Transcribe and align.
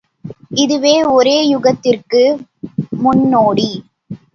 இதுவே 0.55 1.03
ஒரே 1.09 1.35
யுலகத்திற்கு 1.45 2.21
முன்னோடி. 3.01 3.69